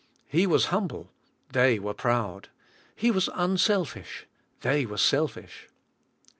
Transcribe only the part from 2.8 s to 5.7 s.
He was unselfish, the} were selfish.